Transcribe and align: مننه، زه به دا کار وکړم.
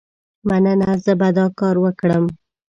مننه، 0.47 0.91
زه 1.03 1.13
به 1.19 1.29
دا 1.37 1.45
کار 1.59 1.75
وکړم. 1.83 2.23